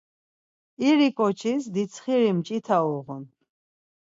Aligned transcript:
İri 0.87 1.09
ǩoçis 1.17 1.63
ditsxiri 1.73 2.31
mç̌ita 2.37 2.77
uğun. 2.91 3.23